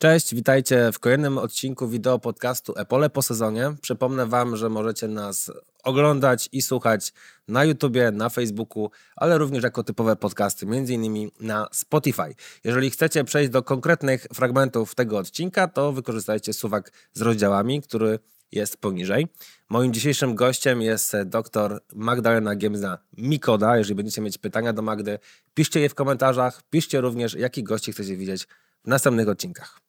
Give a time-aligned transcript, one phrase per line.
[0.00, 3.74] Cześć, witajcie w kolejnym odcinku wideo podcastu Epole po sezonie.
[3.80, 5.52] Przypomnę Wam, że możecie nas
[5.84, 7.12] oglądać i słuchać
[7.48, 12.34] na YouTubie, na Facebooku, ale również jako typowe podcasty, między innymi na Spotify.
[12.64, 18.18] Jeżeli chcecie przejść do konkretnych fragmentów tego odcinka, to wykorzystajcie suwak z rozdziałami, który
[18.52, 19.28] jest poniżej.
[19.68, 23.76] Moim dzisiejszym gościem jest dr Magdalena Giemzna Mikoda.
[23.76, 25.18] Jeżeli będziecie mieć pytania do Magdy,
[25.54, 26.62] piszcie je w komentarzach.
[26.70, 28.48] Piszcie również, jakich gości chcecie widzieć
[28.84, 29.87] w następnych odcinkach.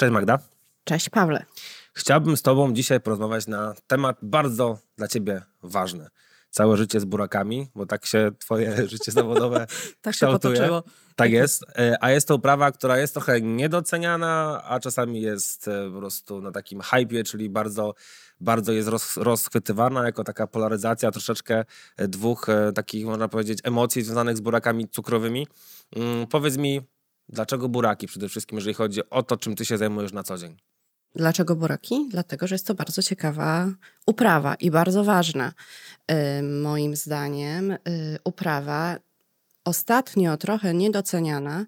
[0.00, 0.38] Cześć Magda.
[0.84, 1.44] Cześć Pawle.
[1.94, 6.08] Chciałbym z Tobą dzisiaj porozmawiać na temat bardzo dla Ciebie ważny.
[6.50, 9.66] Całe życie z burakami, bo tak się Twoje życie zawodowe
[10.00, 10.56] tak kształtuje.
[10.56, 10.82] Się potoczyło.
[11.16, 11.64] Tak jest.
[11.78, 16.40] E, a jest to uprawa, która jest trochę niedoceniana, a czasami jest e, po prostu
[16.40, 17.94] na takim hypie, czyli bardzo,
[18.40, 21.64] bardzo jest roz, rozchwytywana jako taka polaryzacja troszeczkę
[21.96, 25.46] e, dwóch takich, można powiedzieć, emocji związanych z burakami cukrowymi.
[25.96, 26.80] Mm, powiedz mi,
[27.32, 30.56] Dlaczego buraki przede wszystkim, jeżeli chodzi o to, czym ty się zajmujesz na co dzień?
[31.14, 32.08] Dlaczego buraki?
[32.10, 33.68] Dlatego, że jest to bardzo ciekawa
[34.06, 35.52] uprawa i bardzo ważna.
[36.08, 37.78] Yy, moim zdaniem, yy,
[38.24, 38.96] uprawa
[39.64, 41.66] ostatnio trochę niedoceniana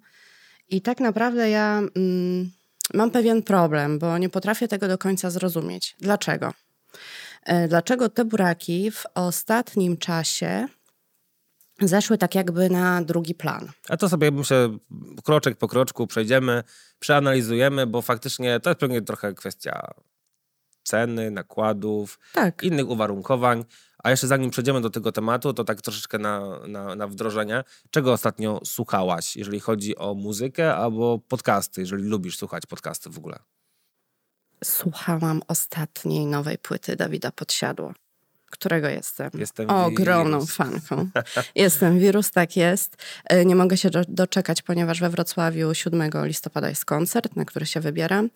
[0.69, 2.47] i tak naprawdę ja yy,
[2.95, 5.97] mam pewien problem, bo nie potrafię tego do końca zrozumieć.
[6.01, 6.53] Dlaczego?
[7.49, 10.69] Y, dlaczego te buraki w ostatnim czasie
[11.89, 13.69] zeszły tak jakby na drugi plan.
[13.89, 14.79] A to sobie myślę
[15.25, 16.63] kroczek po kroczku przejdziemy,
[16.99, 19.95] przeanalizujemy, bo faktycznie to jest pewnie trochę kwestia
[20.83, 22.63] ceny, nakładów, tak.
[22.63, 23.65] innych uwarunkowań.
[23.99, 27.65] A jeszcze zanim przejdziemy do tego tematu, to tak troszeczkę na, na, na wdrożenie.
[27.91, 33.39] Czego ostatnio słuchałaś, jeżeli chodzi o muzykę albo podcasty, jeżeli lubisz słuchać podcasty w ogóle?
[34.65, 37.93] Słuchałam ostatniej nowej płyty Dawida Podsiadło
[38.53, 40.57] którego jestem, jestem ogromną wirus.
[40.57, 41.09] fanką.
[41.55, 42.97] jestem wirus, tak jest.
[43.25, 47.81] E, nie mogę się doczekać, ponieważ we Wrocławiu 7 listopada jest koncert, na który się
[47.81, 48.31] wybieram.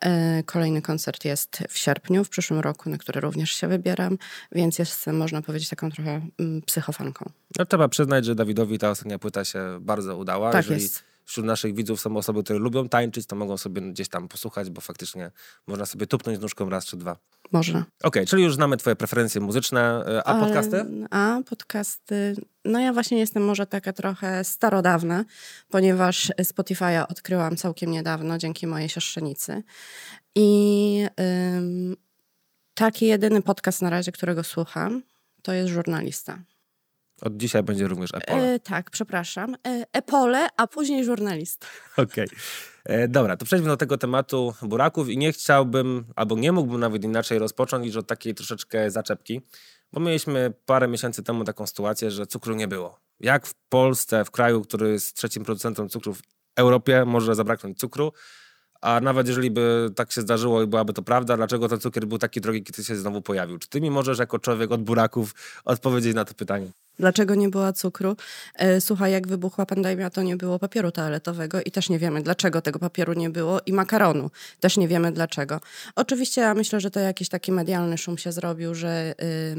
[0.00, 4.18] E, kolejny koncert jest w sierpniu, w przyszłym roku, na który również się wybieram,
[4.52, 7.30] więc jestem, można powiedzieć, taką trochę mm, psychofanką.
[7.58, 10.52] No, trzeba przyznać, że Dawidowi ta ostatnia płyta się bardzo udała.
[10.52, 14.08] Tak Jeżeli jest wśród naszych widzów są osoby, które lubią tańczyć, to mogą sobie gdzieś
[14.08, 15.30] tam posłuchać, bo faktycznie
[15.66, 17.16] można sobie tupnąć nóżką raz czy dwa.
[17.52, 17.78] Można.
[17.78, 20.84] Okej, okay, czyli już znamy twoje preferencje muzyczne, e, a Ale, podcasty?
[21.10, 25.24] A podcasty, no ja właśnie jestem może taka trochę starodawna,
[25.68, 29.62] ponieważ Spotify'a odkryłam całkiem niedawno dzięki mojej siostrzenicy.
[30.34, 31.06] I
[31.56, 31.96] ym,
[32.74, 35.02] taki jedyny podcast na razie, którego słucham,
[35.42, 36.38] to jest żurnalista.
[37.22, 38.54] Od dzisiaj będzie również Epole.
[38.54, 39.56] E, tak, przepraszam.
[39.92, 41.66] Epole, a później żurnalist.
[41.96, 42.24] Okej.
[42.24, 42.38] Okay.
[42.84, 47.04] E, dobra, to przejdźmy do tego tematu buraków i nie chciałbym, albo nie mógłbym nawet
[47.04, 49.40] inaczej rozpocząć niż od takiej troszeczkę zaczepki,
[49.92, 53.00] bo mieliśmy parę miesięcy temu taką sytuację, że cukru nie było.
[53.20, 56.22] Jak w Polsce, w kraju, który jest trzecim producentem cukru w
[56.56, 58.12] Europie, może zabraknąć cukru,
[58.80, 62.18] a nawet jeżeli by tak się zdarzyło i byłaby to prawda, dlaczego ten cukier był
[62.18, 63.58] taki drogi, kiedy się znowu pojawił?
[63.58, 65.34] Czy ty mi możesz jako człowiek od buraków
[65.64, 66.70] odpowiedzieć na to pytanie?
[66.98, 68.16] Dlaczego nie było cukru?
[68.54, 72.62] E, słuchaj, jak wybuchła pandemia, to nie było papieru toaletowego i też nie wiemy, dlaczego
[72.62, 74.30] tego papieru nie było i makaronu.
[74.60, 75.60] Też nie wiemy dlaczego.
[75.96, 79.14] Oczywiście ja myślę, że to jakiś taki medialny szum się zrobił, że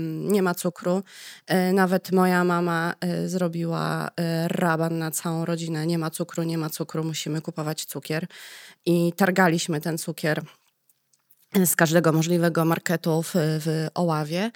[0.08, 1.04] nie ma cukru.
[1.52, 2.94] Y, nawet moja mama
[3.24, 4.10] y, zrobiła
[4.48, 5.88] raban na całą rodzinę.
[5.88, 8.28] Nie ma cukru, nie ma cukru, musimy kupować cukier.
[8.86, 10.42] I targaliśmy ten cukier
[11.66, 14.52] z każdego możliwego marketu w, w Oławie.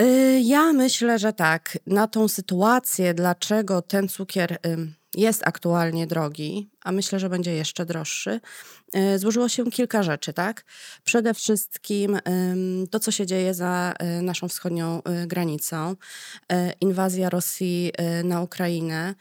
[0.00, 1.78] Y, ja myślę, że tak.
[1.86, 4.58] Na tą sytuację, dlaczego ten cukier
[5.14, 8.40] jest aktualnie drogi, a myślę, że będzie jeszcze droższy,
[8.96, 10.64] y, złożyło się kilka rzeczy, tak?
[11.04, 12.18] Przede wszystkim
[12.90, 15.96] to, co się dzieje za y, naszą wschodnią granicą.
[16.80, 17.92] Inwazja Rosji
[18.24, 19.14] na Ukrainę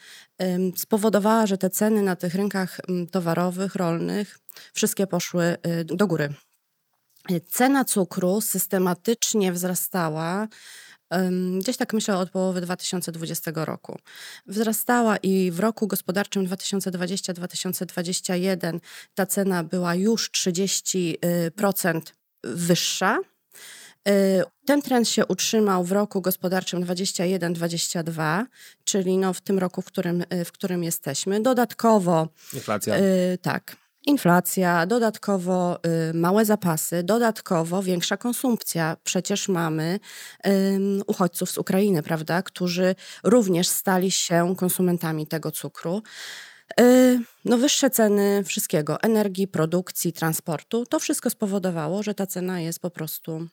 [0.75, 2.79] spowodowała, że te ceny na tych rynkach
[3.11, 4.39] towarowych, rolnych,
[4.73, 6.33] wszystkie poszły do góry.
[7.49, 10.47] Cena cukru systematycznie wzrastała.
[11.59, 13.99] Gdzieś tak myślę od połowy 2020 roku.
[14.45, 18.79] Wzrastała i w roku gospodarczym 2020-2021
[19.13, 22.01] ta cena była już 30%
[22.43, 23.19] wyższa.
[24.09, 28.45] Y, ten trend się utrzymał w roku gospodarczym 21-22,
[28.83, 31.41] czyli no w tym roku, w którym, y, w którym jesteśmy.
[31.41, 32.27] Dodatkowo.
[32.53, 32.97] Inflacja.
[32.97, 33.80] Y, tak.
[34.05, 38.97] Inflacja, dodatkowo y, małe zapasy, dodatkowo większa konsumpcja.
[39.03, 39.99] Przecież mamy
[40.47, 46.01] y, uchodźców z Ukrainy, prawda, którzy również stali się konsumentami tego cukru.
[46.79, 52.79] Y, no wyższe ceny wszystkiego, energii, produkcji, transportu, to wszystko spowodowało, że ta cena jest
[52.79, 53.47] po prostu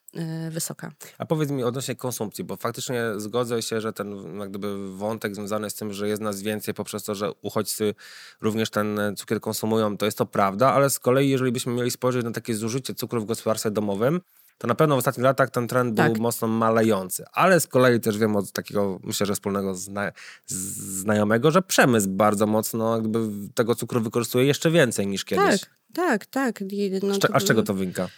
[0.47, 0.93] y, wysoka.
[1.19, 5.71] A powiedz mi odnośnie konsumpcji, bo faktycznie zgodzę się, że ten jak gdyby wątek związany
[5.71, 7.95] z tym, że jest nas więcej poprzez to, że uchodźcy
[8.41, 12.25] również ten cukier konsumują, to jest to prawda, ale z kolei jeżeli byśmy mieli spojrzeć
[12.25, 14.21] na takie zużycie cukru w gospodarstwie domowym,
[14.59, 16.13] to na pewno w ostatnich latach ten trend tak.
[16.13, 17.25] był mocno malejący.
[17.33, 20.13] Ale z kolei też wiem od takiego, myślę, że wspólnego zna
[20.47, 23.19] znajomego, że przemysł bardzo mocno jakby
[23.55, 25.61] tego cukru wykorzystuje jeszcze więcej niż kiedyś.
[25.61, 26.65] Tak, tak, tak.
[27.03, 28.09] No, A z czego to wynika?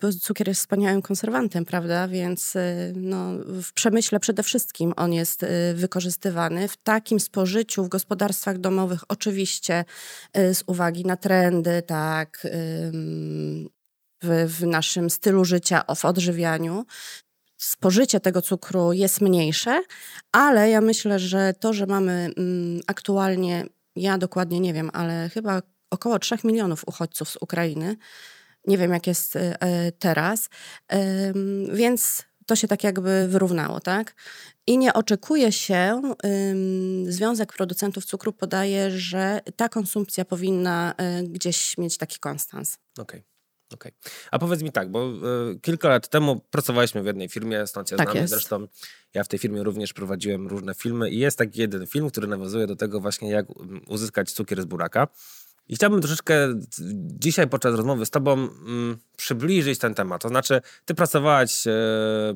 [0.00, 2.08] bo cukier jest wspaniałym konserwantem, prawda?
[2.08, 3.32] Więc y, no,
[3.62, 6.68] w przemyśle przede wszystkim on jest y, wykorzystywany.
[6.68, 9.84] W takim spożyciu w gospodarstwach domowych, oczywiście
[10.38, 12.46] y, z uwagi na trendy, tak,
[14.22, 16.84] w, w naszym stylu życia, w odżywianiu,
[17.56, 19.82] spożycie tego cukru jest mniejsze,
[20.32, 23.66] ale ja myślę, że to, że mamy mm, aktualnie,
[23.96, 27.96] ja dokładnie nie wiem, ale chyba około 3 milionów uchodźców z Ukrainy.
[28.66, 30.48] Nie wiem, jak jest e, teraz,
[31.72, 34.14] więc to się tak jakby wyrównało, tak?
[34.66, 36.02] I nie oczekuje się,
[37.08, 42.78] Związek Producentów Cukru podaje, że ta konsumpcja powinna e, gdzieś mieć taki konstans.
[42.98, 43.20] Okej.
[43.20, 43.31] Okay.
[43.74, 43.92] Okay.
[44.30, 45.12] A powiedz mi tak, bo
[45.52, 48.20] y, kilka lat temu pracowaliśmy w jednej firmie, stąd się tak znamy.
[48.20, 48.32] Jest.
[48.34, 48.66] Zresztą
[49.14, 52.66] ja w tej firmie również prowadziłem różne filmy i jest taki jeden film, który nawiązuje
[52.66, 53.46] do tego właśnie, jak
[53.86, 55.08] uzyskać cukier z buraka.
[55.68, 56.60] I chciałbym troszeczkę
[56.94, 60.22] dzisiaj podczas rozmowy z Tobą mm, przybliżyć ten temat.
[60.22, 61.72] To znaczy, Ty pracowałaś e,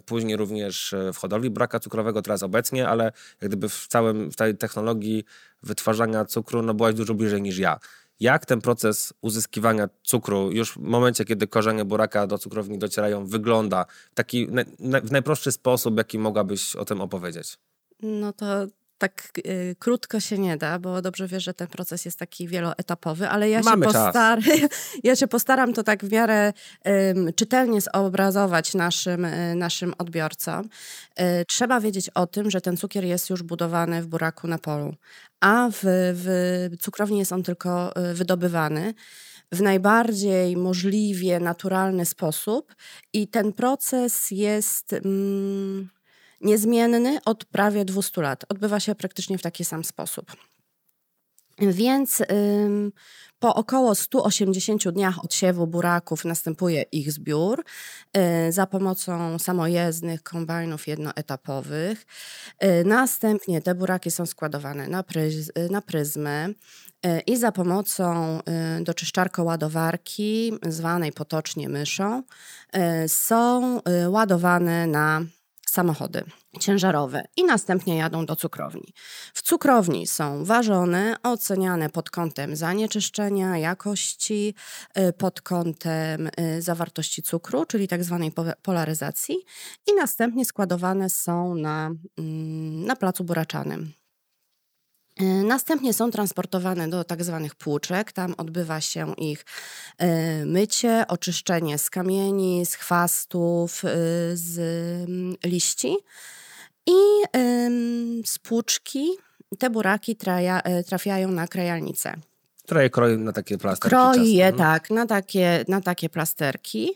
[0.07, 3.05] później również e, w hodowli buraka cukrowego, teraz obecnie, ale
[3.41, 5.25] jak gdyby w całym, w tej technologii
[5.63, 7.79] wytwarzania cukru, no byłaś dużo bliżej niż ja
[8.21, 13.87] jak ten proces uzyskiwania cukru już w momencie, kiedy korzenie buraka do cukrowni docierają, wygląda
[14.15, 14.47] taki
[15.03, 17.59] w najprostszy sposób, jaki mogłabyś o tym opowiedzieć?
[18.03, 18.67] No to
[18.99, 23.29] tak y, krótko się nie da, bo dobrze wiesz, że ten proces jest taki wieloetapowy,
[23.29, 24.41] ale ja, się, postar
[25.05, 26.53] ja się postaram to tak w miarę
[26.87, 30.69] y, czytelnie zobrazować naszym, y, naszym odbiorcom.
[31.21, 34.95] Y, trzeba wiedzieć o tym, że ten cukier jest już budowany w buraku na polu,
[35.41, 35.79] a w,
[36.15, 38.95] w cukrowni jest on tylko y, wydobywany
[39.53, 42.75] w najbardziej możliwie naturalny sposób
[43.13, 44.93] i ten proces jest...
[44.93, 45.96] Mm,
[46.41, 48.45] niezmienny od prawie 200 lat.
[48.49, 50.33] Odbywa się praktycznie w taki sam sposób.
[51.59, 52.93] Więc ym,
[53.39, 57.65] po około 180 dniach odsiewu buraków następuje ich zbiór
[58.49, 62.07] y, za pomocą samojezdnych kombajnów jednoetapowych.
[62.65, 66.55] Y, następnie te buraki są składowane na, pryz, na pryzmy
[67.07, 68.39] y, i za pomocą
[68.81, 72.23] y, doczyszczarko-ładowarki, zwanej potocznie myszą,
[73.05, 75.23] y, są y, ładowane na
[75.77, 76.25] samochody
[76.61, 78.93] ciężarowe i następnie jadą do cukrowni.
[79.35, 84.55] W cukrowni są ważone, oceniane pod kątem zanieczyszczenia, jakości,
[84.99, 88.33] y, pod kątem y, zawartości cukru, czyli tak zwanej
[88.63, 89.37] polaryzacji
[89.87, 93.93] i następnie składowane są na, mm, na placu buraczanym.
[95.21, 98.13] E, następnie są transportowane do tak zwanych płuczek.
[98.13, 99.45] Tam odbywa się ich
[99.99, 103.89] e, mycie, oczyszczenie z kamieni, z chwastów, e,
[104.35, 104.59] z
[105.09, 105.97] mm, liści.
[106.87, 106.99] I
[108.25, 109.11] z płuczki
[109.59, 112.15] te buraki traja, trafiają na krajalnicę.
[112.65, 113.97] Która je kroi na takie plasterki.
[113.97, 116.91] Kroi je, tak, na takie, na takie plasterki.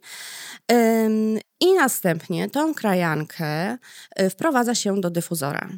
[1.61, 3.79] I następnie tą krajankę
[4.31, 5.69] wprowadza się do dyfuzora.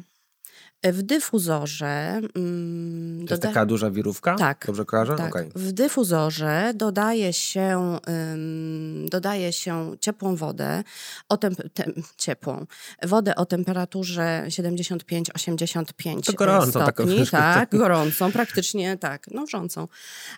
[0.83, 2.21] W dyfuzorze.
[2.35, 4.35] Mm, to jest taka duża wirówka?
[4.35, 4.63] Tak.
[4.67, 5.15] Dobrze kojarzę?
[5.15, 5.29] Tak.
[5.29, 5.49] Okay.
[5.55, 7.97] W dyfuzorze dodaje się,
[8.33, 10.83] ym, dodaje się ciepłą wodę,
[11.29, 12.65] o tem, tem, ciepłą,
[13.03, 17.27] wodę o temperaturze 75-85 to gorącą, stopni.
[17.27, 19.87] Tak, gorącą, praktycznie tak, no wrzącą.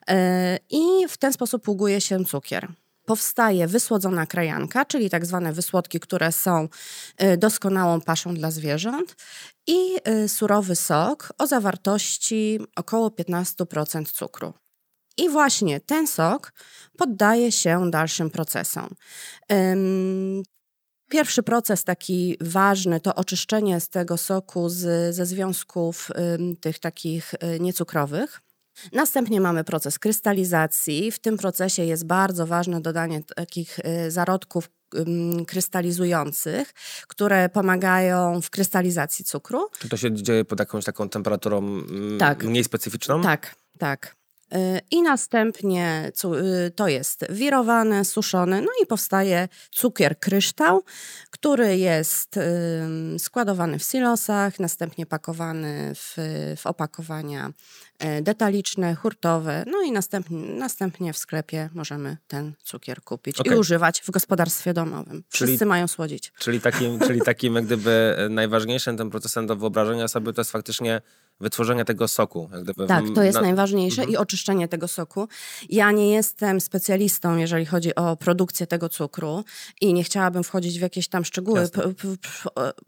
[0.07, 0.15] Yy,
[0.69, 2.67] I w ten sposób pługuje się cukier
[3.05, 6.67] powstaje wysłodzona krajanka, czyli tak zwane wysłodki, które są
[7.23, 9.15] y, doskonałą paszą dla zwierząt
[9.67, 14.53] i y, surowy sok o zawartości około 15% cukru.
[15.17, 16.53] I właśnie ten sok
[16.97, 18.89] poddaje się dalszym procesom.
[21.09, 26.11] Pierwszy proces taki ważny to oczyszczenie z tego soku z, ze związków
[26.61, 28.41] tych takich y, niecukrowych.
[28.91, 31.11] Następnie mamy proces krystalizacji.
[31.11, 34.69] W tym procesie jest bardzo ważne dodanie takich y, zarodków
[35.47, 36.73] krystalizujących,
[37.07, 39.67] które pomagają w krystalizacji cukru.
[39.79, 41.81] Czy to się dzieje pod jakąś taką temperaturą
[42.19, 42.43] tak.
[42.43, 43.21] mniej specyficzną?
[43.21, 44.15] Tak, tak.
[44.91, 46.11] I następnie
[46.75, 50.83] to jest wirowane, suszone, no i powstaje cukier kryształ,
[51.31, 52.39] który jest
[53.17, 56.15] składowany w silosach, następnie pakowany w,
[56.57, 57.51] w opakowania
[57.99, 63.55] E, detaliczne, hurtowe, no i następnie, następnie w sklepie możemy ten cukier kupić okay.
[63.55, 65.23] i używać w gospodarstwie domowym.
[65.29, 66.33] Wszyscy czyli, mają słodzić.
[66.39, 71.01] Czyli takim, czyli takim jak gdyby najważniejszym tym procesem do wyobrażenia sobie to jest faktycznie
[71.39, 72.49] wytworzenia tego soku.
[72.87, 73.41] tak, to jest na...
[73.41, 74.13] najważniejsze mhm.
[74.13, 75.27] i oczyszczenie tego soku.
[75.69, 79.43] Ja nie jestem specjalistą, jeżeli chodzi o produkcję tego cukru
[79.81, 81.69] i nie chciałabym wchodzić w jakieś tam szczegóły.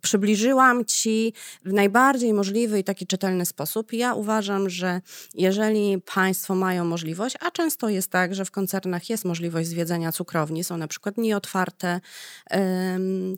[0.02, 1.34] Przybliżyłam ci
[1.66, 3.94] w najbardziej możliwy i taki czytelny sposób.
[3.94, 5.02] Ja uważam, że
[5.34, 10.64] jeżeli Państwo mają możliwość, a często jest tak, że w koncernach jest możliwość zwiedzenia cukrowni,
[10.64, 12.02] są na przykład nieotwarte,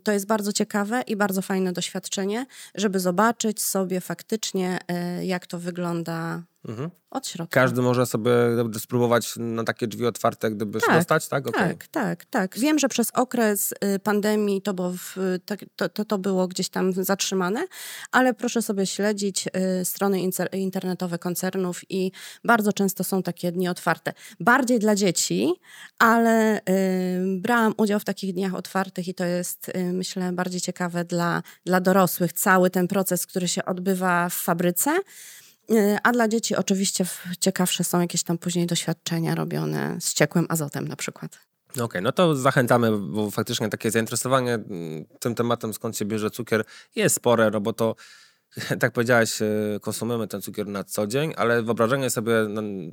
[0.04, 5.58] to jest bardzo ciekawe i bardzo fajne doświadczenie, żeby zobaczyć sobie faktycznie, e, jak to
[5.58, 6.90] wygląda Mhm.
[7.10, 7.60] Od środka.
[7.60, 8.32] Każdy może sobie
[8.78, 11.46] spróbować na takie drzwi otwarte, gdyby tak, dostać, tak?
[11.46, 11.68] Okay.
[11.68, 12.58] Tak, tak, tak.
[12.58, 15.16] Wiem, że przez okres y, pandemii to było, w,
[15.76, 17.66] to, to, to było gdzieś tam zatrzymane,
[18.12, 20.20] ale proszę sobie śledzić y, strony
[20.52, 22.12] internetowe koncernów i
[22.44, 24.12] bardzo często są takie dni otwarte.
[24.40, 25.54] Bardziej dla dzieci,
[25.98, 26.62] ale y,
[27.40, 32.32] brałam udział w takich dniach otwartych i to jest, myślę, bardziej ciekawe dla, dla dorosłych.
[32.32, 35.00] Cały ten proces, który się odbywa w fabryce.
[35.74, 37.04] E, a dla dzieci oczywiście
[37.40, 41.38] ciekawsze są jakieś tam później doświadczenia robione z ciekłym azotem na przykład.
[41.70, 46.30] Okej, okay, no to zachęcamy, bo faktycznie takie zainteresowanie mm, tym tematem, skąd się bierze
[46.30, 46.64] cukier,
[46.96, 47.94] jest spore, no bo to
[48.80, 49.46] tak powiedziałaś, e,
[49.80, 52.32] konsumujemy ten cukier na co dzień, ale wyobrażenie sobie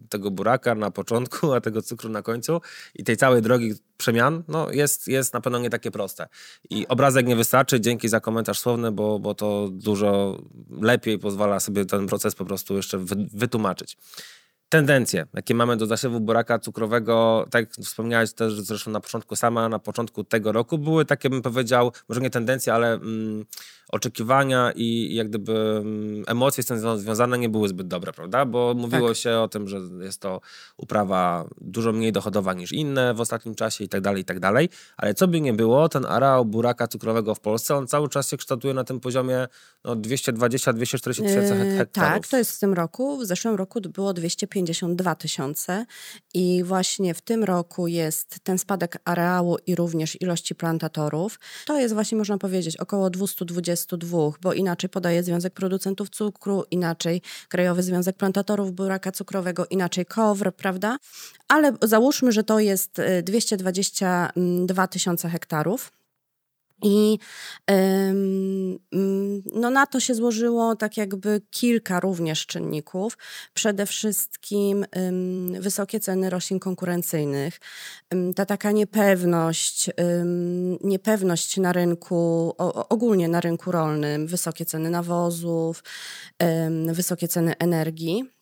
[0.09, 2.61] tego buraka na początku, a tego cukru na końcu
[2.95, 6.27] i tej całej drogi przemian, no jest, jest na pewno nie takie proste.
[6.69, 10.41] I obrazek nie wystarczy, dzięki za komentarz słowny, bo, bo to dużo
[10.81, 12.97] lepiej pozwala sobie ten proces po prostu jeszcze
[13.33, 13.97] wytłumaczyć
[14.69, 19.69] tendencje, jakie mamy do zasiewu buraka cukrowego, tak jak wspomniałeś też zresztą na początku sama,
[19.69, 23.45] na początku tego roku, były takie, bym powiedział, może nie tendencje, ale mm,
[23.89, 28.45] oczekiwania i jak gdyby mm, emocje z tym związane nie były zbyt dobre, prawda?
[28.45, 29.17] Bo mówiło tak.
[29.17, 30.41] się o tym, że jest to
[30.77, 34.69] uprawa dużo mniej dochodowa niż inne w ostatnim czasie i tak dalej, i tak dalej.
[34.97, 38.37] Ale co by nie było, ten areał buraka cukrowego w Polsce, on cały czas się
[38.37, 39.47] kształtuje na tym poziomie
[39.83, 42.13] no, 220-240 tysięcy yy, hektarów.
[42.13, 43.17] Tak, to jest w tym roku.
[43.17, 44.13] W zeszłym roku było
[44.63, 45.85] 252 tysiące
[46.33, 51.39] i właśnie w tym roku jest ten spadek areału i również ilości plantatorów.
[51.65, 57.21] To jest właśnie, można powiedzieć, około 220 22, bo inaczej podaje Związek Producentów Cukru, inaczej
[57.49, 60.97] Krajowy Związek Plantatorów Buraka Cukrowego, inaczej KOWR, prawda?
[61.47, 65.96] Ale załóżmy, że to jest 222 y, tysiące hektarów.
[66.83, 67.17] I
[69.53, 73.17] no na to się złożyło tak jakby kilka również czynników.
[73.53, 74.85] Przede wszystkim
[75.59, 77.59] wysokie ceny roślin konkurencyjnych,
[78.35, 79.89] ta taka niepewność,
[80.83, 82.53] niepewność na rynku,
[82.89, 85.83] ogólnie na rynku rolnym, wysokie ceny nawozów,
[86.91, 88.36] wysokie ceny energii.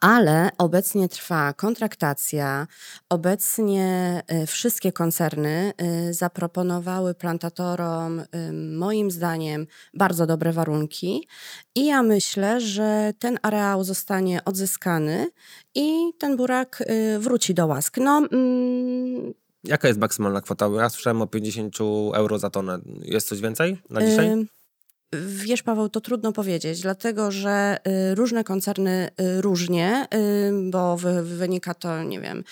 [0.00, 2.66] Ale obecnie trwa kontraktacja.
[3.08, 5.72] Obecnie y, wszystkie koncerny
[6.08, 11.28] y, zaproponowały plantatorom, y, moim zdaniem, bardzo dobre warunki.
[11.74, 15.30] I ja myślę, że ten areał zostanie odzyskany
[15.74, 16.82] i ten burak
[17.18, 17.96] wróci do łask.
[17.96, 20.68] No, mm, Jaka jest maksymalna kwota?
[20.76, 21.76] Ja słyszałem o 50
[22.14, 22.78] euro za tonę.
[23.02, 24.26] Jest coś więcej na dzisiaj?
[24.26, 24.57] Y
[25.12, 27.76] Wiesz, Paweł, to trudno powiedzieć, dlatego że
[28.10, 32.44] y, różne koncerny y, różnie, y, bo wynika to, nie wiem,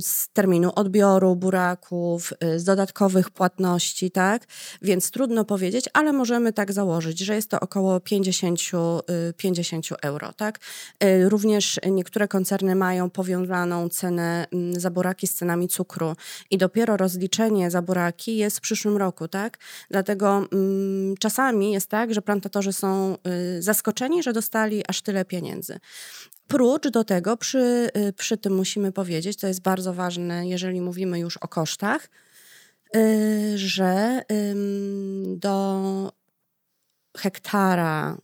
[0.00, 4.46] z terminu odbioru buraków, z dodatkowych płatności, tak?
[4.82, 8.60] Więc trudno powiedzieć, ale możemy tak założyć, że jest to około 50,
[9.36, 10.58] 50 euro, tak?
[11.24, 16.16] Również niektóre koncerny mają powiązaną cenę za buraki z cenami cukru
[16.50, 19.58] i dopiero rozliczenie za buraki jest w przyszłym roku, tak?
[19.90, 20.46] Dlatego
[21.18, 23.16] czasami czasami jest tak, że plantatorzy są
[23.58, 25.78] y, zaskoczeni, że dostali aż tyle pieniędzy.
[26.48, 31.18] Prócz do tego, przy, y, przy tym musimy powiedzieć, to jest bardzo ważne, jeżeli mówimy
[31.18, 32.08] już o kosztach,
[32.96, 34.22] y, że
[35.36, 36.12] do
[37.16, 38.16] hektara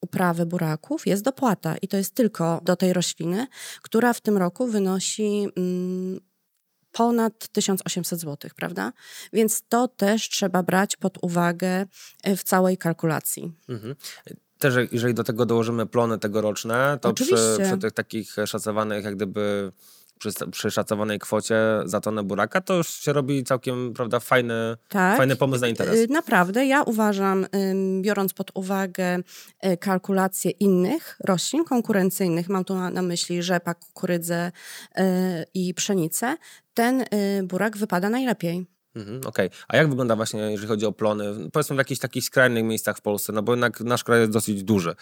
[0.00, 3.46] uprawy buraków jest dopłata i to jest tylko do tej rośliny,
[3.82, 6.20] która w tym roku wynosi mm,
[6.94, 8.92] ponad 1800 zł, prawda?
[9.32, 11.86] Więc to też trzeba brać pod uwagę
[12.22, 13.52] e, w całej kalkulacji.
[13.68, 13.94] Mhm.
[14.58, 19.72] Też jeżeli do tego dołożymy plony tegoroczne, to przy, przy, tych takich szacowanych jak gdyby
[20.18, 25.16] przy, przy szacowanej kwocie za tonę buraka, to już się robi całkiem prawda, fajny, tak.
[25.16, 25.94] fajny pomysł na interes.
[25.94, 27.46] Y, naprawdę, ja uważam,
[28.00, 29.18] biorąc pod uwagę
[29.66, 34.52] y, kalkulacje innych roślin konkurencyjnych, mam tu na myśli rzepak, kukurydzę
[34.98, 35.02] y,
[35.54, 36.36] i pszenicę,
[36.74, 37.04] ten
[37.44, 38.73] burak wypada najlepiej.
[38.96, 39.58] Mhm, Okej, okay.
[39.68, 43.00] a jak wygląda właśnie, jeżeli chodzi o plony, powiedzmy w jakichś takich skrajnych miejscach w
[43.00, 44.94] Polsce, no bo jednak nasz kraj jest dosyć duży.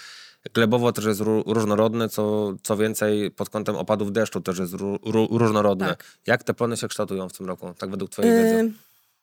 [0.54, 4.74] Glebowo też jest różnorodny, co, co więcej pod kątem opadów deszczu też jest
[5.30, 5.86] różnorodny.
[5.86, 6.04] Tak.
[6.26, 8.54] Jak te plony się kształtują w tym roku, tak według twojej wiedzy?
[8.54, 8.72] Yy...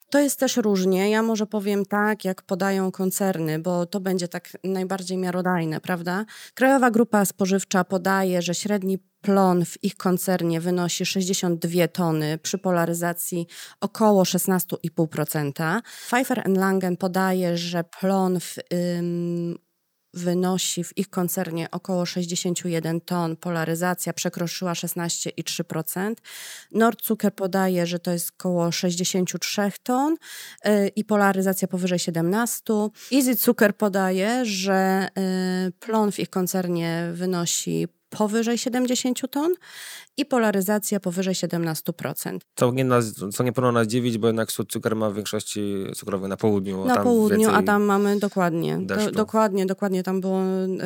[0.10, 1.10] To jest też różnie.
[1.10, 6.26] Ja może powiem tak, jak podają koncerny, bo to będzie tak najbardziej miarodajne, prawda?
[6.54, 13.48] Krajowa Grupa Spożywcza podaje, że średni plon w ich koncernie wynosi 62 tony przy polaryzacji
[13.82, 15.82] około 16,5%.
[16.08, 19.58] Pfeiffer Langen podaje, że plon w ym,
[20.14, 26.16] wynosi w ich koncernie około 61 ton, polaryzacja przekroczyła 16,3%.
[26.72, 30.16] Nordzucker podaje, że to jest około 63 ton
[30.66, 32.74] yy, i polaryzacja powyżej 17.
[33.14, 35.08] Easy Zucker podaje, że
[35.66, 39.54] yy, plon w ich koncernie wynosi powyżej 70 ton
[40.20, 42.40] i polaryzacja powyżej 17%.
[42.56, 46.28] Co nie, nas, co nie powinno nas dziwić, bo jednak cukier ma w większości cukrowy
[46.28, 46.86] na południu.
[46.86, 48.78] Na południu, a tam mamy dokładnie.
[48.78, 50.04] Do, dokładnie, dokładnie.
[50.04, 50.42] Tam było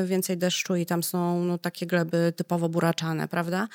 [0.05, 3.67] więcej deszczu i tam są no, takie gleby typowo buraczane, prawda?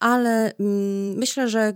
[0.00, 1.72] Ale mm, myślę, że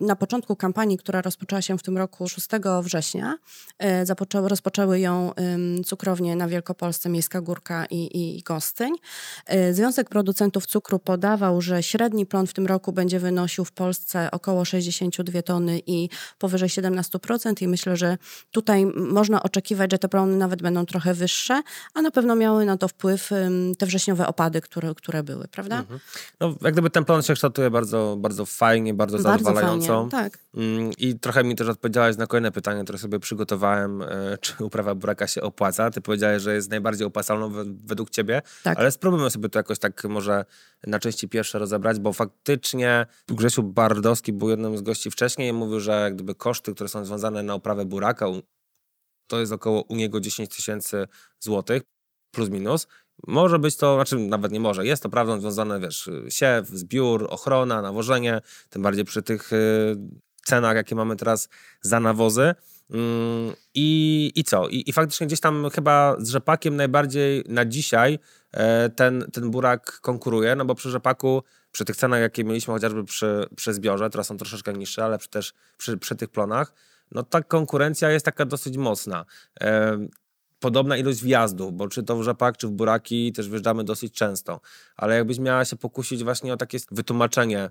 [0.00, 2.48] na początku kampanii, która rozpoczęła się w tym roku 6
[2.82, 3.38] września,
[3.78, 8.94] e, zapoczęły, rozpoczęły ją e, cukrownie na Wielkopolsce, Miejska Górka i, i, i Gostyń.
[9.46, 14.30] E, Związek Producentów Cukru podawał, że średni plon w tym roku będzie wynosił w Polsce
[14.30, 16.08] około 62 tony i
[16.38, 18.18] powyżej 17% i myślę, że
[18.50, 21.62] tutaj można oczekiwać, że te plony nawet będą trochę wyższe,
[21.94, 23.30] a na pewno miały na to wpływ
[23.78, 25.78] te wrześniowe opady, które, które były, prawda?
[25.78, 26.00] Mhm.
[26.40, 30.08] No, jak gdyby ten plon się kształtuje bardzo, bardzo fajnie, bardzo, bardzo zadowalająco.
[30.10, 30.38] Fajnie, tak.
[30.54, 34.06] Mm, I trochę mi też odpowiedziałaś na kolejne pytanie, które sobie przygotowałem, e,
[34.40, 35.90] czy uprawa buraka się opłaca.
[35.90, 37.52] Ty powiedziałeś, że jest najbardziej opłacalną
[37.84, 38.78] według ciebie, tak.
[38.78, 40.44] ale spróbujmy sobie to jakoś tak może
[40.86, 42.57] na części pierwsze rozebrać, bo faktycznie
[43.28, 47.42] Grzesiu Bardowski był jednym z gości wcześniej i mówił, że gdyby koszty, które są związane
[47.42, 48.26] na uprawę buraka,
[49.26, 51.06] to jest około u niego 10 tysięcy
[51.40, 51.82] złotych,
[52.30, 52.86] plus minus.
[53.26, 57.82] Może być to, znaczy nawet nie może, jest to prawdą związane, wiesz, siew, zbiór, ochrona,
[57.82, 59.96] nawożenie, tym bardziej przy tych y,
[60.44, 61.48] cenach, jakie mamy teraz
[61.80, 62.54] za nawozy.
[62.90, 64.68] Mm, I, I co?
[64.68, 68.18] I, I faktycznie gdzieś tam chyba z rzepakiem najbardziej na dzisiaj
[68.52, 73.04] e, ten, ten burak konkuruje, no bo przy rzepaku, przy tych cenach, jakie mieliśmy chociażby
[73.04, 76.72] przy, przy zbiorze, teraz są troszeczkę niższe, ale przy, też przy, przy tych plonach,
[77.12, 79.24] no ta konkurencja jest taka dosyć mocna.
[79.60, 79.98] E,
[80.60, 84.60] podobna ilość wjazdów, bo czy to w rzepak, czy w buraki też wjeżdżamy dosyć często.
[84.96, 87.70] Ale jakbyś miała się pokusić właśnie o takie wytłumaczenie,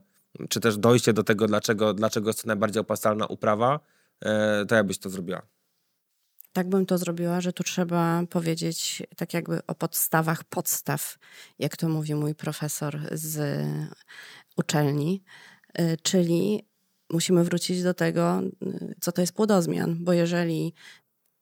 [0.49, 3.79] czy też dojście do tego, dlaczego, dlaczego jest to najbardziej opłacalna uprawa,
[4.21, 5.41] E, to jakbyś to zrobiła?
[6.57, 11.17] Tak bym to zrobiła, że tu trzeba powiedzieć tak jakby o podstawach podstaw,
[11.59, 13.65] jak to mówi mój profesor z
[14.55, 15.23] uczelni,
[15.73, 16.67] e, czyli
[17.09, 18.41] musimy wrócić do tego,
[19.01, 20.73] co to jest płodozmian, bo jeżeli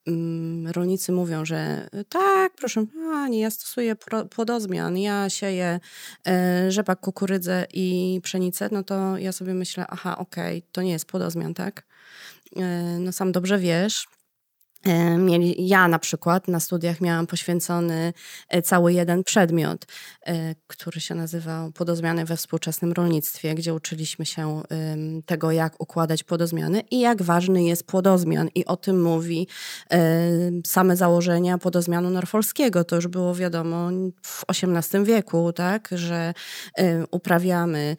[0.08, 3.96] mm, rolnicy mówią, że tak, proszę pani, ja stosuję
[4.30, 5.80] płodozmian, ja sieję
[6.28, 10.92] e, rzepak, kukurydzę i pszenicę, no to ja sobie myślę, aha, okej, okay, to nie
[10.92, 11.86] jest płodozmian, tak?
[12.56, 14.25] E, no sam dobrze wiesz, e,
[15.18, 18.14] Mieli, ja na przykład na studiach miałam poświęcony
[18.50, 19.86] e, cały jeden przedmiot,
[20.68, 24.62] który się nazywał Podozmiany we współczesnym rolnictwie, gdzie uczyliśmy się
[25.26, 28.50] tego, jak układać płodozmiany i jak ważny jest płodozmian.
[28.56, 29.48] I o tym mówi
[30.66, 32.84] same założenia płodozmianu norfolskiego.
[32.84, 33.90] To już było wiadomo
[34.22, 36.34] w XVIII wieku, tak, że
[37.12, 37.98] uprawiamy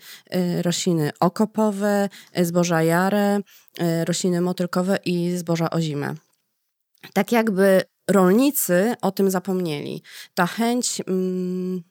[0.63, 3.41] rośliny okopowe, zboża jare,
[3.79, 6.15] E, rośliny motylkowe i zboża ozime.
[7.13, 10.03] Tak jakby rolnicy o tym zapomnieli.
[10.35, 11.83] Ta chęć, mm,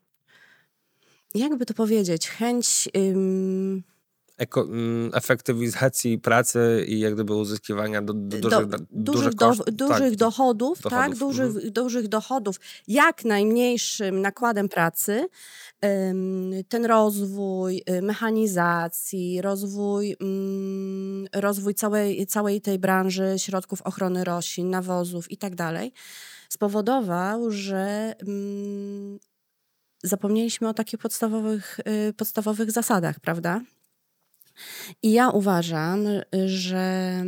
[1.36, 2.90] jakby to powiedzieć, chęć
[4.38, 10.10] eko, mm, efektywizacji pracy i jak gdyby uzyskiwania do, do, dużych, do, dużych, do, dużych
[10.10, 11.74] tak, dochodów, dochodów, tak, dużych, mhm.
[11.74, 12.56] dużych dochodów,
[12.88, 15.28] jak najmniejszym nakładem pracy,
[16.70, 25.32] ten rozwój y, mechanizacji, rozwój, mm, rozwój całej, całej tej branży środków ochrony roślin, nawozów
[25.32, 25.92] i tak dalej,
[26.50, 29.20] spowodował, że mm,
[30.04, 33.62] zapomnieliśmy o takich podstawowych, y, podstawowych zasadach, prawda?
[35.04, 36.06] I ja uważam,
[36.46, 37.24] że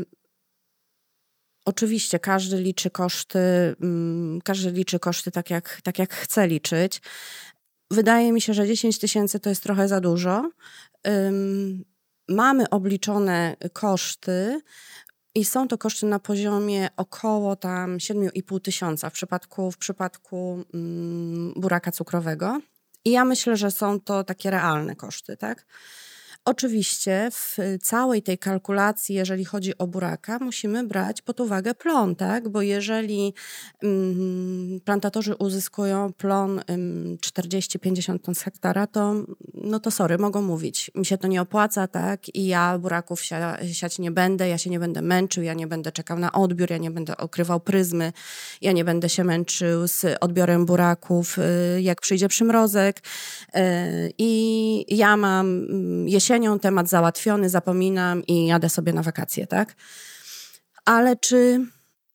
[1.66, 3.40] oczywiście każdy liczy koszty,
[3.82, 7.02] mm, każdy liczy koszty tak jak, tak jak chce liczyć.
[7.92, 10.52] Wydaje mi się, że 10 tysięcy to jest trochę za dużo.
[12.30, 14.62] mamy obliczone koszty
[15.36, 21.54] i są to koszty na poziomie około tam 7,5 tysiąca w przypadku, w przypadku mm,
[21.56, 22.60] buraka cukrowego.
[23.06, 25.66] I ja myślę, że są to takie realne koszty, tak?
[26.47, 32.49] Oczywiście w całej tej kalkulacji, jeżeli chodzi o buraka, musimy brać pod uwagę plon, tak?
[32.49, 33.33] Bo jeżeli
[33.83, 39.15] mm, plantatorzy uzyskują plon mm, 40-50 ton z hektara, to
[39.53, 42.36] no to sorry, mogą mówić, mi się to nie opłaca, tak?
[42.36, 45.91] I ja buraków sia, siać nie będę, ja się nie będę męczył, ja nie będę
[45.91, 48.13] czekał na odbiór, ja nie będę okrywał pryzmy,
[48.62, 52.99] ja nie będę się męczył z odbiorem buraków, y, jak przyjdzie przymrozek.
[52.99, 53.60] Y,
[54.17, 59.76] I ja mam mm, jesień temat załatwiony, zapominam i jadę sobie na wakacje, tak?
[60.86, 61.65] Ale czy,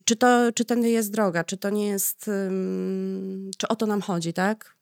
[0.05, 4.01] czy, to, czy tędy jest droga, czy to nie jest, um, czy o to nam
[4.01, 4.75] chodzi, tak?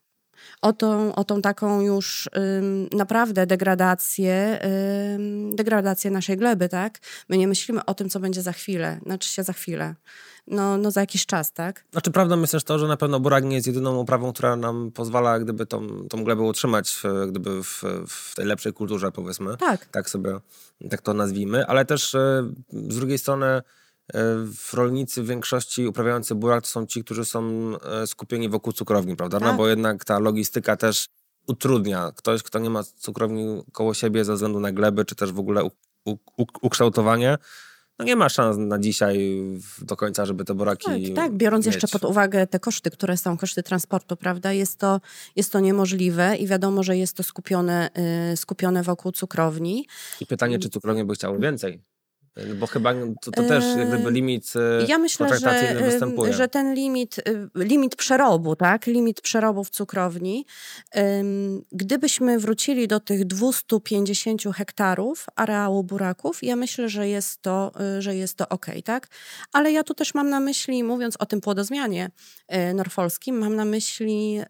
[0.62, 4.60] O tą, o tą taką już um, naprawdę degradację,
[5.12, 6.98] um, degradację naszej gleby, tak?
[7.28, 9.94] My nie myślimy o tym, co będzie za chwilę, znaczy się za chwilę
[10.50, 11.84] no, no za jakiś czas, tak?
[11.92, 14.90] Znaczy prawdą jest też to, że na pewno burak nie jest jedyną uprawą, która nam
[14.92, 19.56] pozwala gdyby tą, tą glebę utrzymać gdyby w, w tej lepszej kulturze powiedzmy.
[19.56, 19.86] Tak.
[19.86, 20.40] Tak sobie,
[20.90, 23.62] tak to nazwijmy, ale też e, z drugiej strony
[24.72, 29.38] rolnicy w większości uprawiający burak to są ci, którzy są e, skupieni wokół cukrowni, prawda?
[29.38, 29.52] No tak.
[29.52, 31.06] No bo jednak ta logistyka też
[31.46, 32.12] utrudnia.
[32.16, 35.64] Ktoś, kto nie ma cukrowni koło siebie ze względu na gleby, czy też w ogóle
[35.64, 35.70] u,
[36.04, 37.38] u, u, ukształtowanie,
[38.00, 39.40] no nie ma szans na dzisiaj
[39.82, 40.84] do końca, żeby te boraki.
[40.84, 41.74] Tak, tak biorąc mieć.
[41.74, 45.00] jeszcze pod uwagę te koszty, które są, koszty transportu, prawda, jest to,
[45.36, 47.90] jest to niemożliwe i wiadomo, że jest to skupione,
[48.32, 49.86] y, skupione wokół cukrowni.
[50.20, 51.82] I pytanie, czy cukrownie by chciały więcej?
[52.56, 56.32] Bo chyba to, to też jak gdyby limit e, Ja myślę, że, występuje.
[56.32, 58.86] że ten limit, y, limit przerobu, tak?
[58.86, 60.46] Limit przerobu w cukrowni,
[61.72, 68.36] gdybyśmy wrócili do tych 250 hektarów areału buraków, ja myślę, że jest to, że jest
[68.36, 69.08] to ok, tak?
[69.52, 72.10] Ale ja tu też mam na myśli, mówiąc o tym płodozmianie
[72.74, 74.40] norfolskim, mam na myśli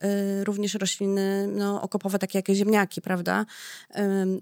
[0.44, 3.46] również rośliny no, okopowe, takie jak ziemniaki, prawda?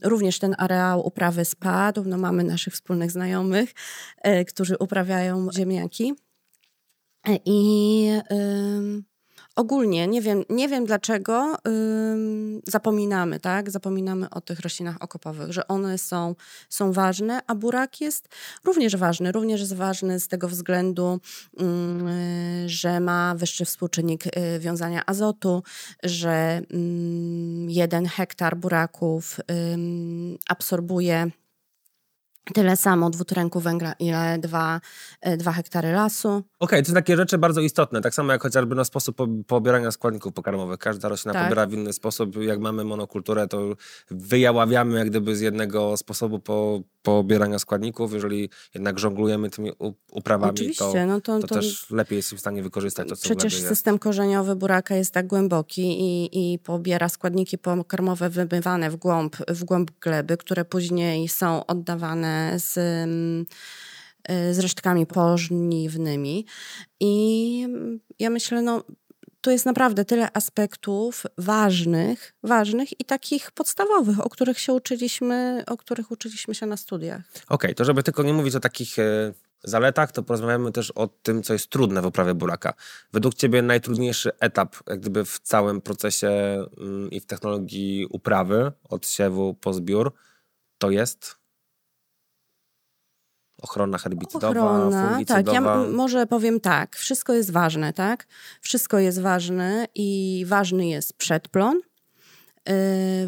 [0.03, 3.74] Również ten areał uprawy spadł, no mamy naszych wspólnych znajomych, znajomych,
[4.16, 6.14] e, którzy uprawiają ziemniaki.
[7.28, 8.08] E, I
[9.56, 11.56] ogólnie nie wiem, nie wiem dlaczego
[12.66, 13.70] zapominamy, tak?
[13.70, 16.34] Zapominamy o tych roślinach okopowych, że one są,
[16.68, 18.28] są ważne, a burak jest
[18.64, 19.32] również ważny.
[19.32, 21.20] Również jest ważny z tego względu,
[22.66, 25.62] że ma wyższy współczynnik y, wiązania azotu,
[26.02, 26.60] że
[27.68, 29.36] jeden hektar buraków
[30.48, 31.30] absorbuje
[32.54, 34.80] tyle samo dwutlenku węgla, ile dwa,
[35.20, 36.28] e, dwa hektary lasu.
[36.28, 39.90] Okej, okay, to są takie rzeczy bardzo istotne, tak samo jak chociażby na sposób pobierania
[39.90, 40.78] składników pokarmowych.
[40.78, 41.44] Każda roślina tak.
[41.44, 42.37] pobiera w inny sposób.
[42.37, 43.61] Jak mamy monokulturę, to
[44.11, 48.12] wyjaławiamy jak gdyby z jednego sposobu po, pobierania składników.
[48.12, 49.72] Jeżeli jednak żonglujemy tymi
[50.12, 53.61] uprawami, to, no to, to, to, też lepiej jest w stanie wykorzystać to, co Przecież
[53.61, 59.64] system korzeniowy buraka jest tak głęboki i, i pobiera składniki pokarmowe wymywane w głąb, w
[59.64, 63.46] głąb gleby, które później są oddawane z, mm,
[64.31, 66.46] y, z resztkami pożniwnymi.
[67.01, 67.66] I
[68.18, 68.85] ja myślę, no
[69.40, 75.77] tu jest naprawdę tyle aspektów ważnych, ważnych i takich podstawowych, o których się uczyliśmy, o
[75.77, 77.20] których uczyliśmy się na studiach.
[77.35, 79.33] Okej, okay, to żeby tylko nie mówić o takich e,
[79.64, 82.74] zaletach, to porozmawiamy też o tym, co jest trudne w uprawie buraka.
[83.12, 86.31] Według Ciebie najtrudniejszy etap jak gdyby w całym procesie
[86.79, 90.12] mm, i w technologii uprawy, od siewu po zbiór,
[90.79, 91.37] to jest?
[93.62, 95.42] Ochrona herbicydowa, Ochrona, fungicydowa.
[95.42, 95.60] Tak, ja
[95.92, 98.26] może powiem tak, wszystko jest ważne, tak?
[98.60, 101.80] Wszystko jest ważne i ważny jest przedplon,
[102.68, 102.74] yy,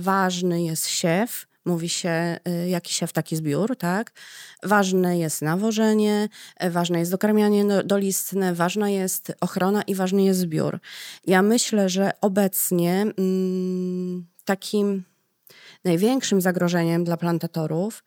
[0.00, 4.12] ważny jest siew, mówi się yy, jaki siew, taki zbiór, tak?
[4.62, 6.28] Ważne jest nawożenie,
[6.60, 10.78] yy, ważne jest dokarmianie do, dolistne, ważna jest ochrona i ważny jest zbiór.
[11.26, 15.04] Ja myślę, że obecnie mm, takim
[15.84, 18.02] największym zagrożeniem dla plantatorów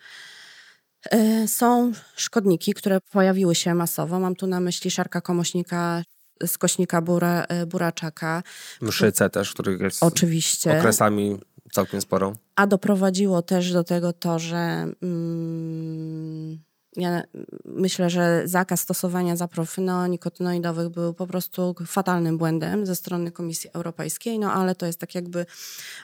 [1.48, 4.20] są szkodniki, które pojawiły się masowo.
[4.20, 6.04] Mam tu na myśli szarka komośnika,
[6.46, 8.44] skośnika bura, e, buraczaka.
[8.82, 10.78] Mszyce też, których jest Oczywiście.
[10.78, 11.38] okresami
[11.72, 12.34] całkiem sporo.
[12.56, 16.60] A doprowadziło też do tego to, że mm,
[16.96, 17.24] ja
[17.66, 24.40] myślę, że zakaz stosowania zapraw neonikotinoidowych był po prostu fatalnym błędem ze strony Komisji Europejskiej,
[24.40, 25.46] no ale to jest tak jakby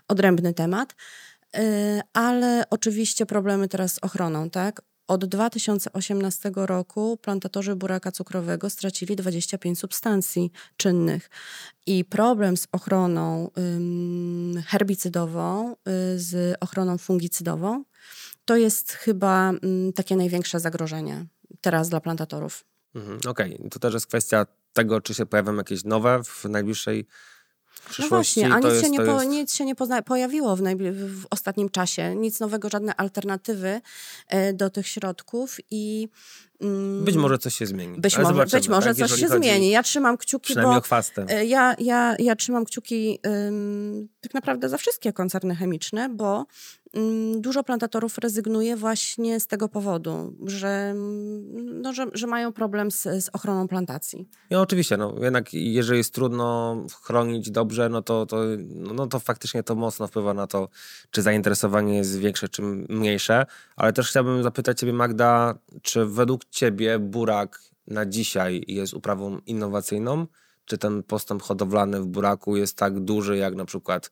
[0.08, 0.96] odrębny temat.
[1.56, 4.82] E, ale oczywiście problemy teraz z ochroną, tak?
[5.10, 11.30] Od 2018 roku plantatorzy buraka cukrowego stracili 25 substancji czynnych.
[11.86, 13.52] I problem z ochroną
[14.66, 15.76] herbicydową, y,
[16.20, 17.84] z ochroną fungicydową,
[18.46, 19.52] to jest chyba
[19.96, 21.26] takie największe zagrożenie
[21.62, 22.66] teraz dla plantatorów.
[22.96, 23.70] Mhm, Okej, okay.
[23.70, 27.08] to też jest kwestia tego, czy się pojawią jakieś nowe w najbliższej
[28.00, 31.26] no właśnie, a nic, jest, się nie po, nic się nie pozna, pojawiło w, w,
[31.30, 32.16] ostatnim czasie.
[32.16, 33.82] Nic nowego, żadne alternatywy
[34.28, 36.08] e, do tych środków i
[36.62, 38.02] mm, być może coś się zmieni.
[38.02, 39.70] Być, może, być może tak, coś się zmieni.
[39.70, 40.82] Ja trzymam kciuki, bo
[41.30, 43.20] e, ja, ja, ja trzymam kciuki
[44.22, 46.46] tak naprawdę za wszystkie koncerny chemiczne, bo
[47.38, 53.04] dużo plantatorów rezygnuje właśnie z tego powodu, że, mm, no, że, że mają problem z,
[53.04, 54.30] z ochroną plantacji.
[54.52, 58.38] No oczywiście, no, jednak jeżeli jest trudno chronić dobrze, no to, to,
[58.70, 60.70] no to faktycznie to mocno wpływa na to,
[61.12, 63.46] czy zainteresowanie jest większe, czy mniejsze.
[63.76, 70.28] Ale też chciałbym zapytać Ciebie, Magda, czy według Ciebie burak na dzisiaj jest uprawą innowacyjną?
[70.66, 74.10] Czy ten postęp hodowlany w buraku jest tak duży, jak na przykład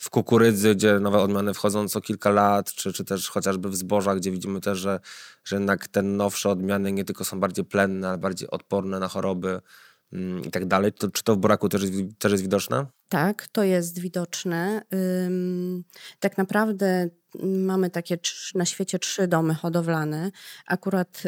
[0.00, 4.16] w kukurydzy, gdzie nowe odmiany wchodzą co kilka lat, czy, czy też chociażby w zbożach,
[4.16, 5.00] gdzie widzimy też, że,
[5.44, 9.60] że jednak te nowsze odmiany nie tylko są bardziej plenne, ale bardziej odporne na choroby
[10.12, 10.92] mm, i tak dalej.
[11.12, 11.82] Czy to w buraku też
[12.18, 12.86] też jest widoczne?
[13.08, 14.82] Tak, to jest widoczne.
[16.20, 17.08] Tak naprawdę
[17.42, 18.18] mamy takie
[18.54, 20.30] na świecie trzy domy hodowlane.
[20.66, 21.22] Akurat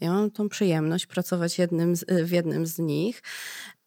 [0.00, 3.22] ja mam tą przyjemność pracować jednym z, w jednym z nich.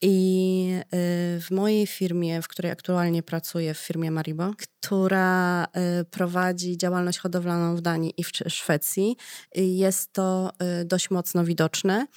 [0.02, 6.78] I y, w mojej firmie, w której aktualnie pracuję, w firmie Maribo, która y, prowadzi
[6.78, 9.18] działalność hodowlaną w Danii i w Szwecji,
[9.56, 12.08] jest to y, dość mocno widoczne.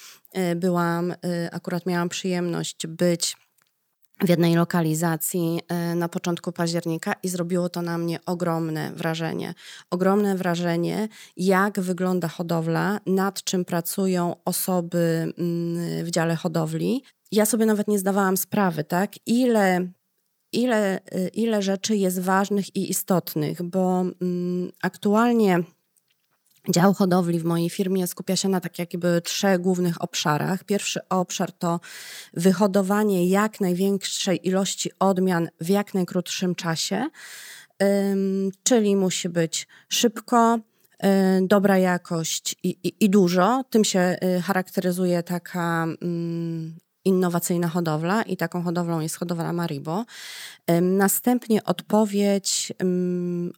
[0.57, 1.15] Byłam,
[1.53, 3.37] akurat miałam przyjemność być
[4.25, 5.61] w jednej lokalizacji
[5.97, 9.55] na początku października i zrobiło to na mnie ogromne wrażenie.
[9.91, 17.03] Ogromne wrażenie, jak wygląda hodowla, nad czym pracują osoby mm, w dziale hodowli
[17.33, 19.89] ja sobie nawet nie zdawałam sprawy, tak, ile,
[20.53, 25.59] ile, y, ile rzeczy jest ważnych i istotnych, bo mm, aktualnie
[26.71, 30.65] Dział hodowli w mojej firmie skupia się na tak jakby trzech głównych obszarach.
[30.65, 31.81] Pierwszy obszar to
[32.35, 37.07] wyhodowanie jak największej ilości odmian w jak najkrótszym czasie,
[38.63, 40.59] czyli musi być szybko,
[41.05, 41.09] y,
[41.47, 43.65] dobra jakość i, i, i, dużo.
[43.71, 45.87] Tym się y, charakteryzuje taka
[47.05, 50.05] innowacyjna hodowla i taką hodowlą jest hodowla Maribo.
[50.83, 52.73] Następnie odpowiedź,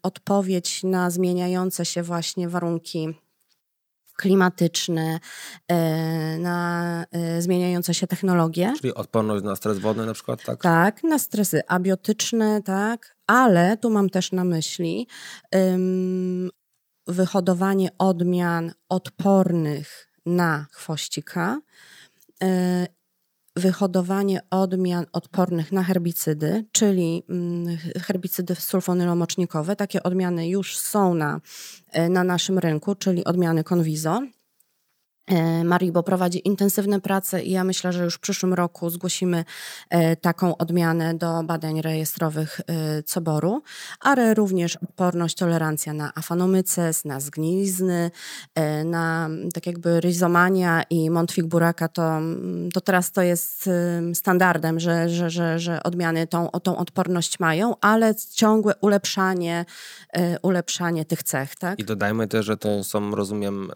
[0.02, 3.14] odpowiedź na zmieniające się właśnie warunki
[4.16, 5.20] klimatyczne,
[5.68, 8.72] e, na e, zmieniające się technologie.
[8.81, 10.62] Czyli odporność na stres wodny na przykład, tak?
[10.62, 15.07] Tak, na stresy abiotyczne, tak, ale tu mam też na myśli
[15.52, 16.50] um,
[17.07, 21.61] wyhodowanie odmian odpornych na chwościka
[22.42, 22.87] e,
[23.57, 29.77] wyhodowanie odmian odpornych na herbicydy, czyli mm, herbicydy sulfonylomocznikowe.
[29.77, 31.41] Takie odmiany już są na,
[31.91, 34.23] e, na naszym rynku, czyli odmiany Conviso.
[35.26, 39.44] E, Maribo prowadzi intensywne prace i ja myślę, że już w przyszłym roku zgłosimy
[39.90, 43.62] e, taką odmianę do badań rejestrowych e, coboru,
[44.00, 48.11] ale również odporność, tolerancja na afanomyces, na zgnilizny,
[48.85, 52.20] na tak jakby rizomania i montwik buraka, to,
[52.74, 53.70] to teraz to jest
[54.14, 59.64] standardem, że, że, że, że odmiany tą, tą odporność mają, ale ciągłe ulepszanie,
[60.42, 61.56] ulepszanie tych cech.
[61.56, 61.78] Tak?
[61.78, 63.70] I dodajmy też, że to są, rozumiem,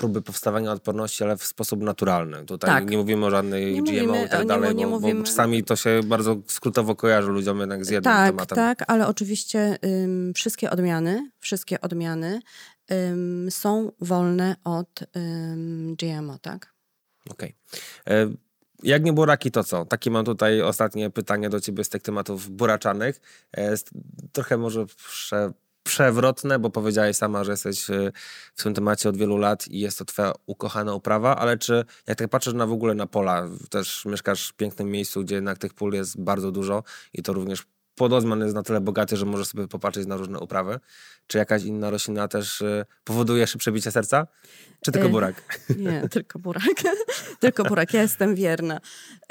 [0.00, 2.46] próby powstawania odporności, ale w sposób naturalny.
[2.46, 2.90] Tutaj tak.
[2.90, 5.76] nie mówimy o żadnej nie GMO mówimy, i tak dalej, nie, nie bo, czasami to
[5.76, 8.56] się bardzo skrótowo kojarzy ludziom jednak z jednym tak, tematem.
[8.56, 12.40] Tak, ale oczywiście ym, wszystkie odmiany, wszystkie odmiany
[12.92, 16.74] ym, są wolne od ym, GMO, tak?
[17.30, 17.54] Okej.
[18.04, 18.16] Okay.
[18.16, 18.30] E,
[18.82, 19.84] jak nie buraki, to co?
[19.84, 23.20] Takie mam tutaj ostatnie pytanie do ciebie z tych tematów buraczanych.
[23.56, 23.74] E,
[24.32, 25.52] trochę może prze
[25.90, 28.12] przewrotne, bo powiedziałeś sama, że jesteś e,
[28.54, 32.18] w tym temacie od wielu lat i jest to twoja ukochana uprawa, ale czy jak
[32.18, 35.74] tak patrzysz na w ogóle na pola, też mieszkasz w pięknym miejscu, gdzie jednak tych
[35.74, 39.68] pól jest bardzo dużo i to również płodozmian jest na tyle bogaty, że możesz sobie
[39.68, 40.80] popatrzeć na różne uprawy.
[41.30, 44.26] Czy jakaś inna roślina też y, powoduje szybsze bicie serca?
[44.80, 45.42] Czy tylko burak?
[45.76, 46.64] Nie, tylko burak.
[47.40, 48.80] tylko burak, ja jestem wierna.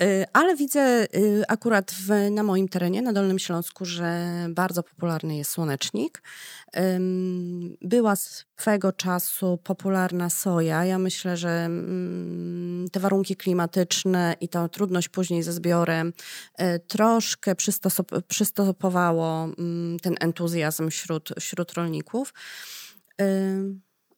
[0.01, 5.37] Y, ale widzę y, akurat w, na moim terenie, na Dolnym Śląsku, że bardzo popularny
[5.37, 6.23] jest słonecznik.
[7.81, 10.85] Była swego czasu popularna soja.
[10.85, 16.13] Ja myślę, że mm, te warunki klimatyczne i ta trudność później ze zbiorem
[16.87, 17.55] troszkę
[18.27, 22.33] przystopowało mm, ten entuzjazm wśród, wśród rolników rolników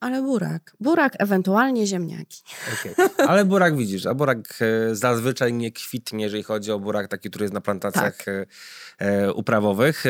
[0.02, 0.76] ale burak.
[0.80, 2.44] Burak, ewentualnie ziemniaki.
[2.74, 3.28] Okay.
[3.28, 7.44] Ale burak widzisz, a burak e, zazwyczaj nie kwitnie, jeżeli chodzi o burak taki, który
[7.44, 8.28] jest na plantacjach tak.
[8.28, 8.46] E,
[9.00, 10.04] e, uprawowych.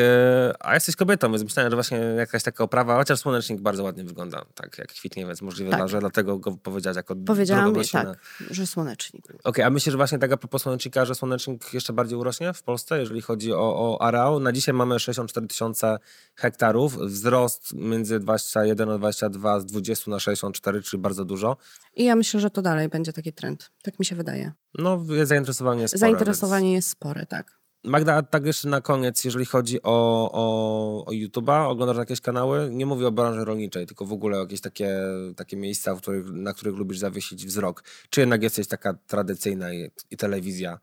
[0.60, 4.44] A jesteś kobietą, więc myślałem, że właśnie jakaś taka oprawa, chociaż słonecznik bardzo ładnie wygląda,
[4.54, 5.88] tak jak kwitnie, więc możliwe, tak.
[5.88, 8.18] że dlatego go powiedziałaś jako Powiedziałam tak,
[8.50, 9.24] że słonecznik.
[9.24, 12.52] Okej, okay, a myślisz, że właśnie tak a propos słonecznika, że słonecznik jeszcze bardziej urośnie
[12.52, 14.40] w Polsce, jeżeli chodzi o, o areał?
[14.40, 15.98] Na dzisiaj mamy 64 tysiące
[16.34, 21.56] hektarów, wzrost między 21 a 22 z 20 na 64, czyli bardzo dużo.
[21.96, 23.70] I ja myślę, że to dalej będzie taki trend.
[23.82, 24.52] Tak mi się wydaje.
[24.78, 26.00] No, zainteresowanie jest spore.
[26.00, 26.76] Zainteresowanie więc...
[26.76, 27.62] jest spore, tak.
[27.84, 32.68] Magda, tak jeszcze na koniec, jeżeli chodzi o, o, o YouTube'a, oglądasz jakieś kanały?
[32.72, 34.98] Nie mówię o branży rolniczej, tylko w ogóle o jakieś takie,
[35.36, 37.84] takie miejsca, których, na których lubisz zawiesić wzrok.
[38.10, 40.78] Czy jednak jesteś taka tradycyjna i, i telewizja?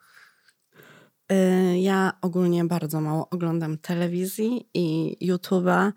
[1.31, 5.91] Y, ja ogólnie bardzo mało oglądam telewizji i YouTube'a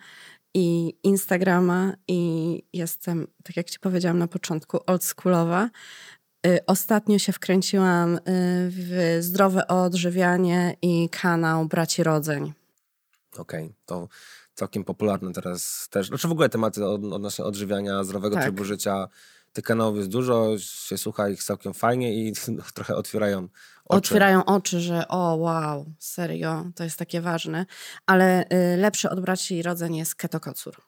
[0.55, 5.71] i Instagrama i jestem, tak jak ci powiedziałam na początku, oldschoolowa.
[6.47, 8.21] Y, ostatnio się wkręciłam y,
[8.71, 12.53] w zdrowe odżywianie i kanał Braci Rodzeń.
[13.39, 14.09] Okej, okay, to
[14.55, 16.07] całkiem popularne teraz też.
[16.09, 18.45] Znaczy w ogóle tematy odnośnie odżywiania, zdrowego tak.
[18.45, 19.09] trybu życia.
[19.53, 22.33] Tych kanałów jest dużo, się słucha ich całkiem fajnie i
[22.75, 23.49] trochę otwierają
[23.85, 23.99] oczy.
[23.99, 27.67] Otwierają oczy, że o wow, serio, to jest takie ważne.
[28.07, 30.77] Ale y, lepszy od braci rodzeń jest ketokocur.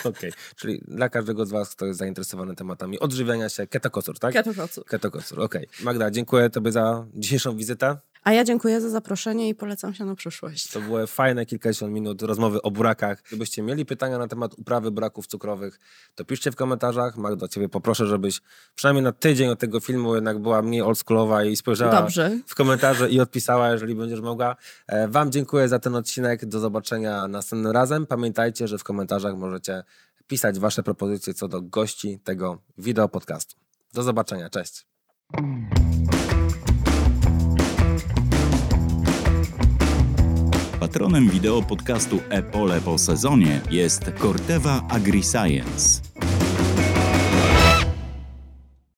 [0.00, 0.32] Okej, okay.
[0.56, 4.32] czyli dla każdego z Was, kto jest zainteresowany tematami odżywiania się, ketokocur, tak?
[4.32, 4.84] Ketokocur.
[4.84, 5.66] Ketokocur, okej.
[5.66, 5.84] Okay.
[5.84, 7.96] Magda, dziękuję Tobie za dzisiejszą wizytę.
[8.24, 10.70] A ja dziękuję za zaproszenie i polecam się na przyszłość.
[10.70, 13.22] To były fajne kilkadziesiąt minut rozmowy o burakach.
[13.22, 15.78] Gdybyście mieli pytania na temat uprawy buraków cukrowych,
[16.14, 17.16] to piszcie w komentarzach.
[17.16, 18.40] Magdo, Ciebie poproszę, żebyś
[18.74, 22.38] przynajmniej na tydzień od tego filmu jednak była mniej oldschoolowa i spojrzała Dobrze.
[22.46, 24.56] w komentarze i odpisała, jeżeli będziesz mogła.
[24.86, 26.46] E, wam dziękuję za ten odcinek.
[26.46, 28.06] Do zobaczenia następnym razem.
[28.06, 29.82] Pamiętajcie, że w komentarzach możecie
[30.26, 33.56] pisać Wasze propozycje co do gości tego wideo podcastu.
[33.94, 34.50] Do zobaczenia.
[34.50, 34.86] Cześć.
[40.88, 46.00] Patronem wideo podcastu Epole po sezonie jest Corteva AgriScience.